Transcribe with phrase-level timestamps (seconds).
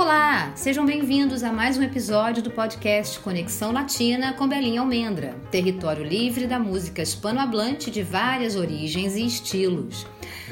[0.00, 6.04] Olá, sejam bem-vindos a mais um episódio do podcast Conexão Latina com Belinha Almendra, território
[6.04, 10.06] livre da música hispanohablante de várias origens e estilos.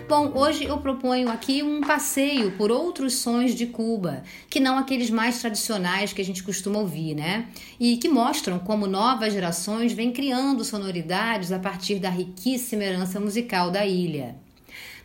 [0.09, 5.11] Bom, hoje eu proponho aqui um passeio por outros sons de Cuba, que não aqueles
[5.11, 7.47] mais tradicionais que a gente costuma ouvir, né?
[7.79, 13.71] E que mostram como novas gerações vêm criando sonoridades a partir da riquíssima herança musical
[13.71, 14.45] da ilha.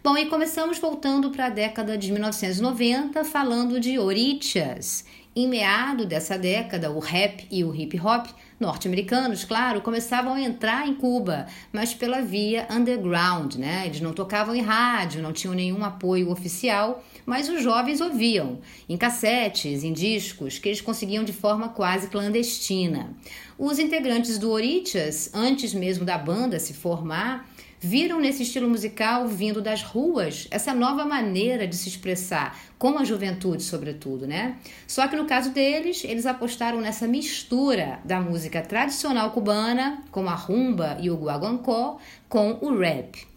[0.03, 5.05] Bom, e começamos voltando para a década de 1990, falando de orichas.
[5.35, 8.25] Em meado dessa década, o rap e o hip hop
[8.59, 13.83] norte-americanos, claro, começavam a entrar em Cuba, mas pela via underground, né?
[13.85, 18.59] Eles não tocavam em rádio, não tinham nenhum apoio oficial, mas os jovens ouviam
[18.89, 23.15] em cassetes, em discos, que eles conseguiam de forma quase clandestina.
[23.57, 27.50] Os integrantes do Orichas, antes mesmo da banda se formar,
[27.83, 33.03] viram nesse estilo musical vindo das ruas essa nova maneira de se expressar, com a
[33.03, 34.57] juventude, sobretudo, né?
[34.87, 40.35] Só que no caso deles, eles apostaram nessa mistura da música tradicional cubana, como a
[40.35, 41.97] rumba e o guaguancó,
[42.29, 43.27] com o rap.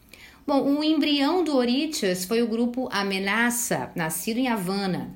[0.47, 5.11] Bom, o embrião do Orichas foi o grupo Amenaça, nascido em Havana.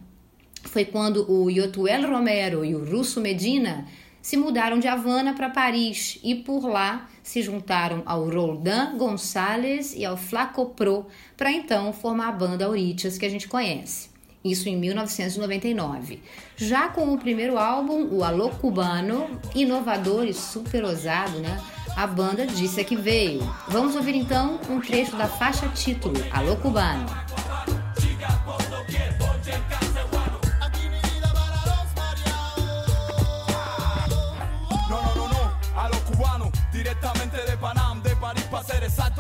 [0.63, 3.87] Foi quando o Yotuel Romero e o Russo Medina
[4.23, 10.03] se mudaram de Havana para Paris e por lá se juntaram ao Roldan Gonçalves e
[10.03, 14.09] ao Flaco Pro para então formar a banda Auritias que a gente conhece.
[14.43, 16.23] Isso em 1999.
[16.57, 21.63] Já com o primeiro álbum, o Alô Cubano, inovador e super ousado, né?
[21.95, 23.41] A banda disse que veio.
[23.69, 27.28] Vamos ouvir então um trecho da faixa título, Alô Cubano.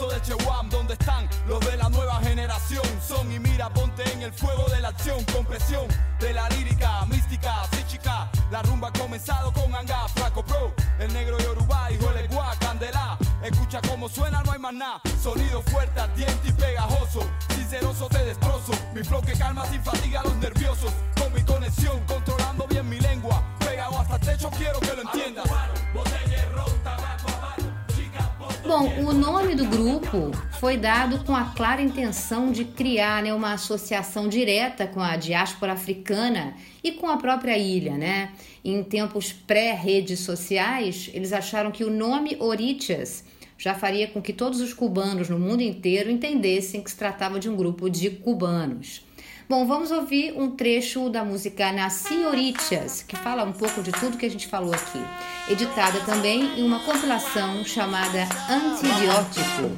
[0.07, 2.85] De Chewam, ¿dónde están los de la nueva generación?
[3.07, 5.87] Son y mira, ponte en el fuego de la acción, compresión
[6.21, 11.37] de la lírica, mística, chica La rumba ha comenzado con Anga, Flaco Pro, el negro
[11.39, 13.19] Yoruba, hijo de Gua, Candela.
[13.43, 15.01] Escucha cómo suena, no hay más nada.
[15.21, 17.21] Sonido fuerte, ardiente y pegajoso.
[17.55, 18.73] Sinceroso te destrozo.
[18.95, 20.93] Mi flow que calma sin fatiga a los nerviosos.
[21.21, 23.43] Con mi conexión, controlando bien mi lengua.
[23.59, 25.49] Pegado hasta el techo, quiero que lo entiendas.
[28.69, 30.31] Bom, o nome do grupo
[30.61, 35.73] foi dado com a clara intenção de criar né, uma associação direta com a diáspora
[35.73, 37.97] africana e com a própria ilha.
[37.97, 38.31] Né?
[38.63, 43.25] Em tempos pré-redes sociais, eles acharam que o nome Orichas
[43.57, 47.49] já faria com que todos os cubanos no mundo inteiro entendessem que se tratava de
[47.49, 49.01] um grupo de cubanos.
[49.49, 54.19] Bom, vamos ouvir um trecho da música Nasci Orichas, que fala um pouco de tudo
[54.19, 55.01] que a gente falou aqui.
[55.49, 59.71] Editada também em uma compilação chamada Antibiótico.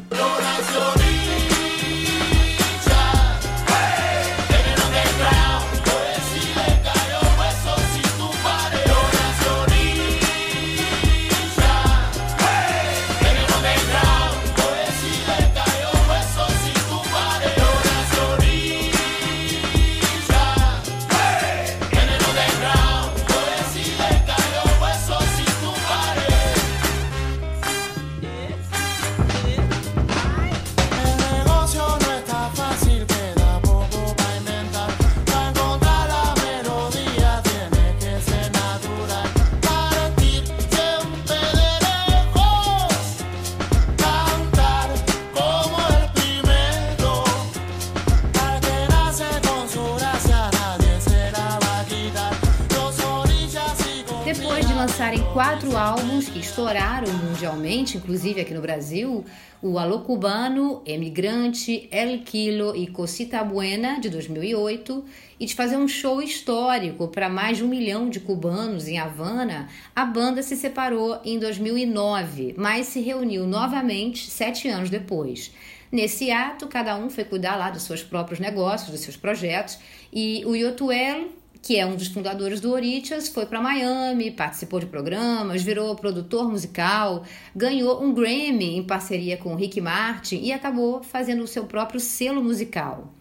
[56.50, 59.24] Estouraram mundialmente, inclusive aqui no Brasil,
[59.62, 65.04] o Alô Cubano, Emigrante, El Kilo e Cosita Buena, de 2008,
[65.38, 69.68] e de fazer um show histórico para mais de um milhão de cubanos em Havana,
[69.94, 75.52] a banda se separou em 2009, mas se reuniu novamente sete anos depois.
[75.92, 79.78] Nesse ato, cada um foi cuidar lá dos seus próprios negócios, dos seus projetos,
[80.12, 81.28] e o Yotuel
[81.62, 86.48] que é um dos fundadores do Orichas, foi para Miami, participou de programas, virou produtor
[86.48, 87.24] musical,
[87.54, 92.42] ganhou um Grammy em parceria com Rick Martin e acabou fazendo o seu próprio selo
[92.42, 93.12] musical.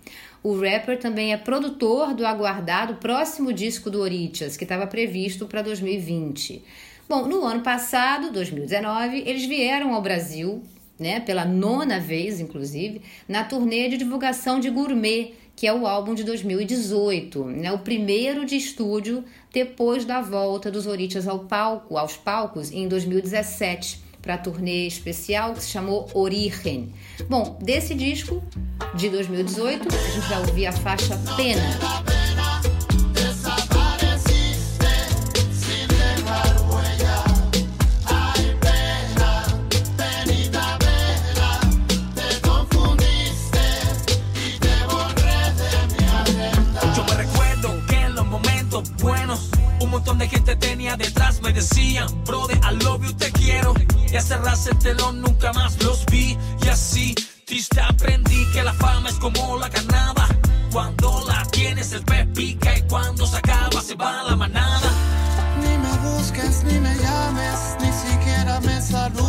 [0.41, 5.62] O rapper também é produtor do aguardado próximo disco do Orichas, que estava previsto para
[5.62, 6.63] 2020.
[7.09, 10.63] Bom, no ano passado, 2019, eles vieram ao Brasil,
[10.97, 16.13] né, pela nona vez, inclusive, na turnê de divulgação de Gourmet, que é o álbum
[16.13, 17.69] de 2018, né?
[17.69, 24.00] o primeiro de estúdio depois da volta dos Orichas ao palco, aos palcos em 2017
[24.21, 26.94] para a turnê especial que se chamou Origen.
[27.27, 28.41] Bom, desse disco
[28.95, 32.19] de 2018, a gente vai ouvir a faixa Pena.
[51.59, 53.73] decían, brother, I love you, te quiero.
[54.11, 56.38] Ya cerraste el telón, nunca más los vi.
[56.63, 57.13] Y así,
[57.45, 60.27] triste aprendí que la fama es como la ganada.
[60.71, 64.89] Cuando la tienes, el pez pica y cuando se acaba, se va la manada.
[65.61, 69.28] Ni me busques, ni me llames, ni siquiera me saludes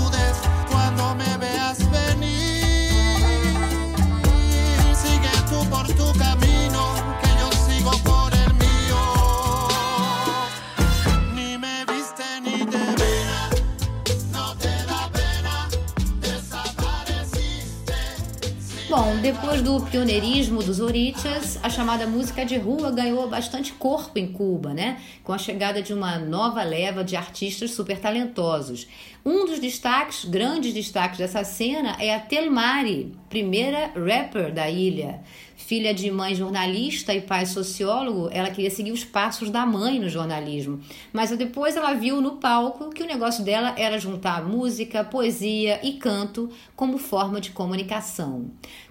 [19.32, 24.75] depois do pioneirismo dos Orichas, a chamada música de rua ganhou bastante corpo em Cuba,
[24.75, 25.00] né?
[25.23, 28.88] Com a chegada de uma nova leva de artistas super talentosos.
[29.25, 35.21] Um dos destaques, grandes destaques dessa cena é a Telmari, primeira rapper da ilha.
[35.55, 40.09] Filha de mãe jornalista e pai sociólogo, ela queria seguir os passos da mãe no
[40.09, 40.81] jornalismo.
[41.12, 45.93] Mas depois ela viu no palco que o negócio dela era juntar música, poesia e
[45.93, 48.50] canto como forma de comunicação.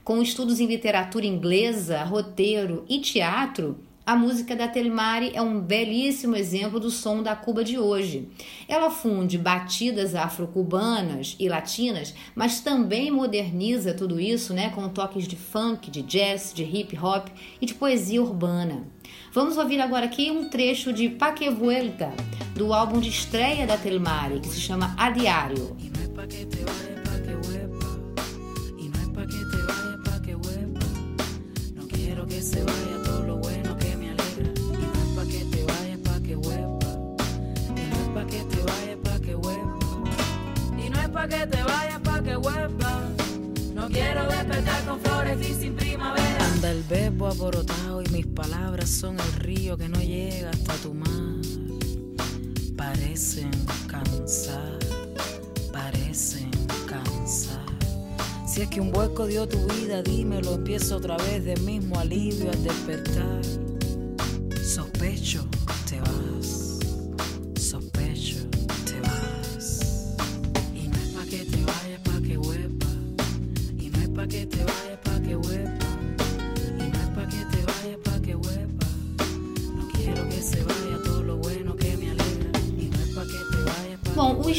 [0.10, 6.36] Com estudos em literatura inglesa, roteiro e teatro, a música da Telmari é um belíssimo
[6.36, 8.28] exemplo do som da Cuba de hoje.
[8.68, 15.36] Ela funde batidas afro-cubanas e latinas, mas também moderniza tudo isso né, com toques de
[15.36, 17.28] funk, de jazz, de hip hop
[17.62, 18.88] e de poesia urbana.
[19.32, 22.12] Vamos ouvir agora aqui um trecho de Pa que Vuelta,
[22.56, 25.78] do álbum de estreia da Telmari, que se chama A Diário.
[44.40, 46.52] Despertar con flores y sin primavera.
[46.54, 50.94] Anda el verbo aborotado y mis palabras son el río que no llega hasta tu
[50.94, 51.10] mar.
[52.76, 53.52] Parecen
[53.88, 54.80] cansar,
[55.74, 56.52] parecen
[56.88, 57.66] cansar.
[58.48, 62.52] Si es que un hueco dio tu vida, dímelo, empiezo otra vez del mismo alivio
[62.52, 63.42] al despertar.
[64.64, 65.49] Sospecho,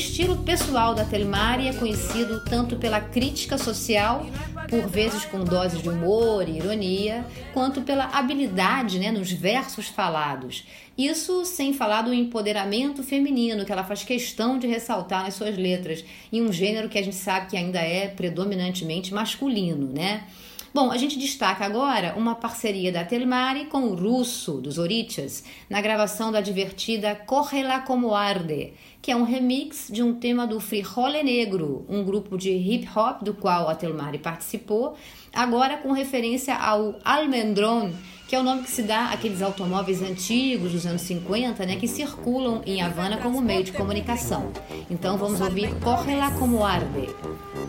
[0.00, 4.26] estilo pessoal da Telmari é conhecido tanto pela crítica social,
[4.68, 10.64] por vezes com doses de humor e ironia, quanto pela habilidade né, nos versos falados.
[10.96, 16.02] Isso sem falar do empoderamento feminino, que ela faz questão de ressaltar nas suas letras,
[16.32, 20.24] em um gênero que a gente sabe que ainda é predominantemente masculino, né?
[20.72, 25.80] Bom, a gente destaca agora uma parceria da Telmari com o Russo, dos Orichas, na
[25.80, 28.72] gravação da divertida Correla como Arde,
[29.02, 33.22] que é um remix de um tema do Frijole Negro, um grupo de hip hop
[33.22, 34.96] do qual a Telmari participou,
[35.34, 37.90] agora com referência ao Almendron,
[38.28, 41.88] que é o nome que se dá àqueles automóveis antigos dos anos 50, né, que
[41.88, 44.52] circulam em Havana como meio de comunicação.
[44.88, 47.08] Então vamos ouvir Correla como Arde.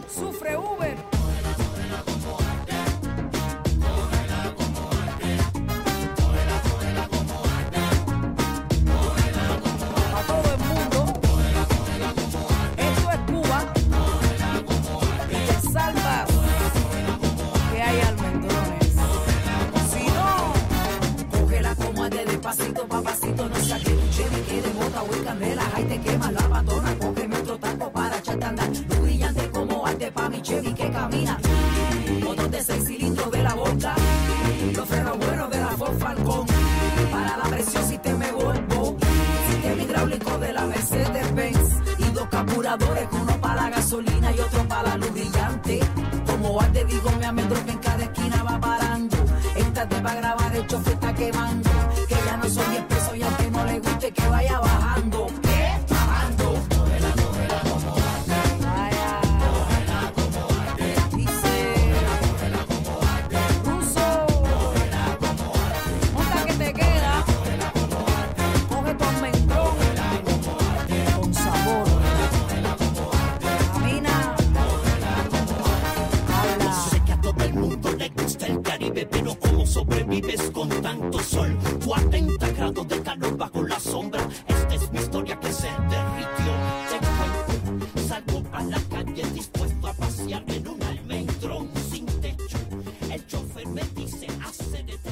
[0.07, 1.20] Sufre Uber.
[22.81, 26.95] Despacito, papacito, no saque Chevy que de bota o candela, ahí te quema la patona,
[26.99, 30.91] cógeme otro taco para echarte a andar, tú brillante como arte pa' mi Chevy que
[30.91, 31.37] camina,
[32.23, 33.95] motor de seis cilindros de la boca,
[34.75, 36.45] los frenos buenos de la Ford Falcon,
[37.11, 38.97] para la presión sistema Volvo,
[39.49, 44.67] sistema hidráulico de la Mercedes Benz, y dos carburadores, uno para la gasolina y otro
[44.67, 45.79] para la luz brillante,
[46.25, 49.17] como arte digo mi almendro que en cada esquina va parando,
[49.55, 50.90] esta te va a grabar el chofer
[89.11, 92.57] calle dispuesto a en un almendrón sin techo.
[93.11, 94.27] El chofer me dice,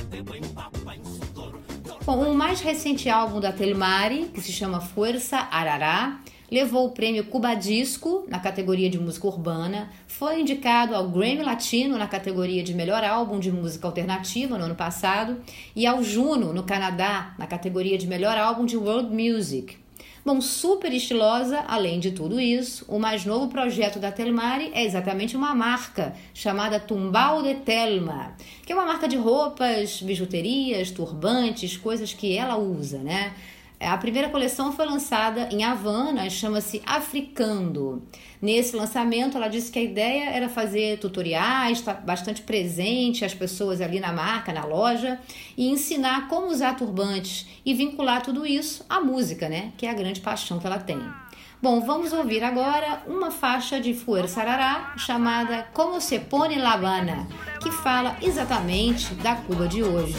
[0.10, 1.60] bebo en papa, en sudor.
[2.06, 7.26] Bom, o mais recente álbum da Telmari, que se chama Força Arará, levou o prêmio
[7.26, 12.74] Cuba Disco na categoria de música urbana, foi indicado ao Grammy Latino na categoria de
[12.74, 15.38] melhor álbum de música alternativa no ano passado
[15.76, 19.78] e ao Juno no Canadá na categoria de melhor álbum de world music.
[20.32, 25.36] Bom, super estilosa, além de tudo isso, o mais novo projeto da Telmari é exatamente
[25.36, 32.14] uma marca chamada Tumbal de Telma, que é uma marca de roupas, bijuterias, turbantes, coisas
[32.14, 33.34] que ela usa, né?
[33.80, 38.04] A primeira coleção foi lançada em Havana, chama-se Africando.
[38.42, 43.34] Nesse lançamento, ela disse que a ideia era fazer tutoriais, estar tá bastante presente as
[43.34, 45.18] pessoas ali na marca, na loja,
[45.58, 49.72] e ensinar como usar turbantes e vincular tudo isso à música, né?
[49.78, 51.02] Que é a grande paixão que ela tem.
[51.62, 57.28] Bom, vamos ouvir agora uma faixa de Fuer Sarará chamada Como se pone La Habana,
[57.62, 60.16] que fala exatamente da Cuba de hoje.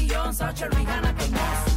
[0.00, 1.30] Beyoncé, Rihanna con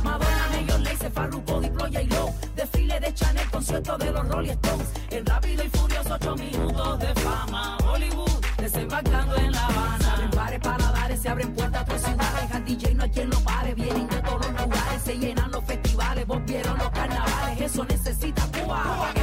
[0.04, 4.88] Madonna, Mayor Lace, Farruko, Diploya y Low, desfile de Chanel, concierto de los Rolling Stones,
[5.10, 10.00] en Rápido y Furioso, 8 minutos de fama, Hollywood, desembarcando en La Habana.
[10.00, 13.40] Se abren bares, paladares, se abren puertas, tres ciudades, al DJ no hay quien lo
[13.42, 17.84] pare, vienen de todos los lugares, se llenan los festivales, vos vieron los carnavales, eso
[17.84, 18.84] necesita Cuba.
[18.84, 19.23] Cuba.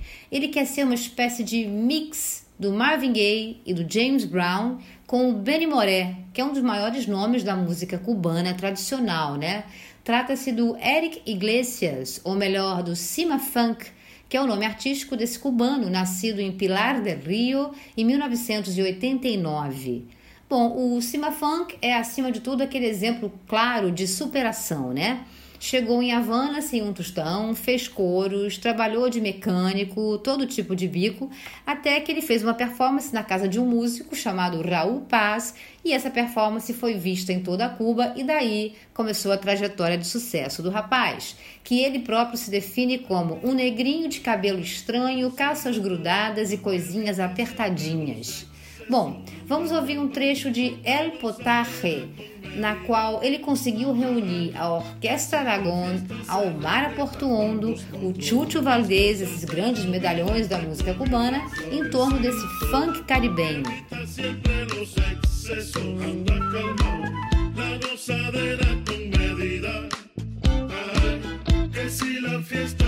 [0.31, 5.29] Ele quer ser uma espécie de mix do Marvin Gaye e do James Brown com
[5.29, 9.65] o Benny Moré, que é um dos maiores nomes da música cubana tradicional, né?
[10.05, 13.85] Trata-se do Eric Iglesias, ou melhor, do Cima Funk,
[14.29, 20.05] que é o nome artístico desse cubano nascido em Pilar del Rio em 1989.
[20.49, 25.25] Bom, o Cima Funk é, acima de tudo, aquele exemplo claro de superação, né?
[25.63, 31.29] Chegou em Havana sem um tostão, fez coros, trabalhou de mecânico, todo tipo de bico,
[31.63, 35.53] até que ele fez uma performance na casa de um músico chamado Raul Paz,
[35.85, 40.63] e essa performance foi vista em toda Cuba, e daí começou a trajetória de sucesso
[40.63, 46.51] do rapaz, que ele próprio se define como um negrinho de cabelo estranho, calças grudadas
[46.51, 48.50] e coisinhas apertadinhas.
[48.91, 52.09] Bom, vamos ouvir um trecho de El Potaje,
[52.57, 55.95] na qual ele conseguiu reunir a Orquestra Aragon,
[56.27, 62.45] a Omara Portuondo, o Chucho Valdez, esses grandes medalhões da música cubana, em torno desse
[62.69, 63.63] funk caribenho.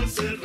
[0.06, 0.43] se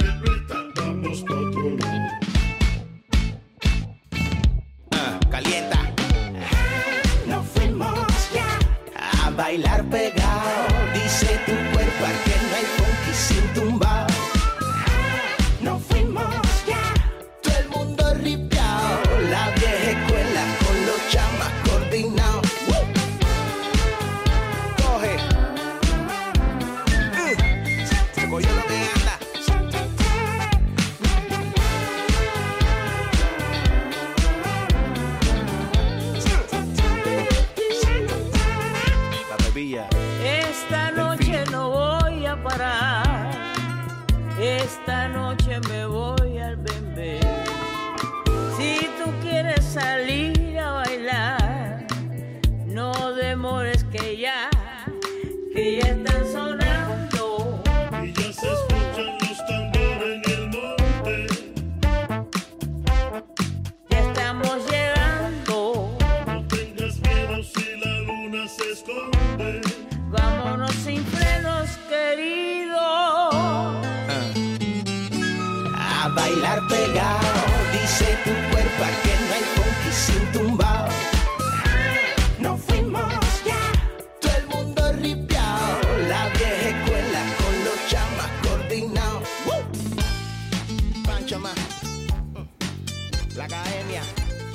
[55.82, 56.39] si es tan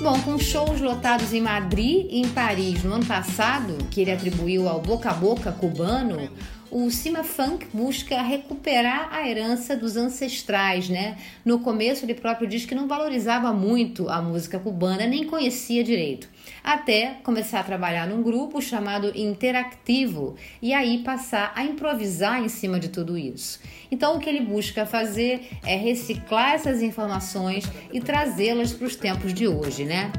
[0.02, 4.68] Bom, com shows lotados em Madrid e em Paris no ano passado, que ele atribuiu
[4.68, 6.28] ao boca a boca cubano,
[6.74, 11.16] o Cima Funk busca recuperar a herança dos ancestrais, né?
[11.44, 16.28] No começo ele próprio diz que não valorizava muito a música cubana, nem conhecia direito.
[16.64, 22.80] Até começar a trabalhar num grupo chamado Interactivo e aí passar a improvisar em cima
[22.80, 23.60] de tudo isso.
[23.88, 29.32] Então o que ele busca fazer é reciclar essas informações e trazê-las para os tempos
[29.32, 30.10] de hoje, né?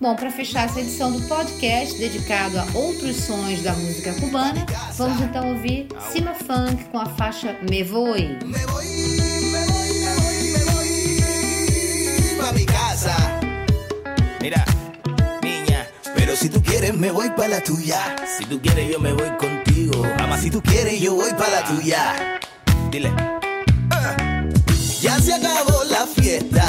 [0.00, 4.64] Bom, para fechar essa edição do podcast dedicado a outros sons da música cubana,
[4.96, 8.38] vamos então ouvir Cima Funk com a faixa Me Voy.
[8.44, 10.78] Me voy, me voy, me voy, me voy
[16.38, 18.14] si tú quieres me voy pa la tuya.
[18.38, 20.06] Si tú quieres yo me voy contigo.
[20.18, 22.38] Mamá, si tú quieres yo voy pa la tuya.
[22.90, 23.10] Dile.
[23.90, 24.16] Ah.
[25.00, 26.64] Ya se acabó la fiesta,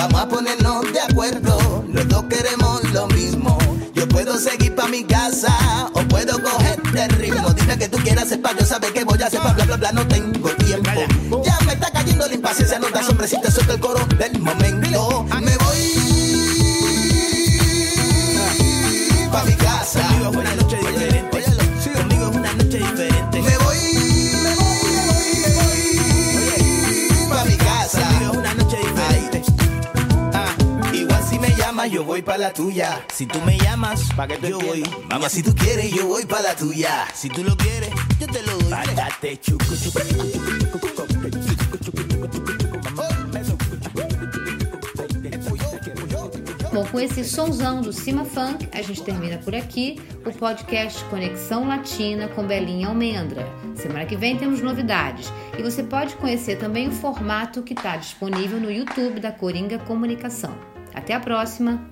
[0.00, 3.58] Vamos a ponernos de acuerdo, los dos queremos lo mismo.
[3.92, 5.54] Yo puedo seguir pa' mi casa
[5.92, 7.50] o puedo cogerte el ritmo.
[7.50, 9.76] Dime que tú quieras hacer pa' yo saber qué voy a hacer pa' bla bla
[9.76, 11.42] bla, no tengo tiempo.
[11.44, 15.26] Ya me está cayendo la impaciencia, no da te suelto el coro del momento.
[15.38, 15.59] Me
[32.30, 33.04] pa' la tuya.
[33.12, 34.84] Si tú me llamas, pa que yo voy.
[35.08, 37.08] Mamá, si tú quieres, yo voy pa' la tuya.
[37.12, 37.90] Si tú lo quieres,
[38.20, 38.70] yo te lo doy.
[39.42, 40.30] Chucu, chucu, chucu,
[46.72, 51.66] Bom, com esse sonzão do Cima Funk, a gente termina por aqui o podcast Conexão
[51.66, 53.44] Latina com Belinha Almendra.
[53.74, 58.60] Semana que vem temos novidades e você pode conhecer também o formato que está disponível
[58.60, 60.56] no YouTube da Coringa Comunicação.
[60.94, 61.89] Até a próxima!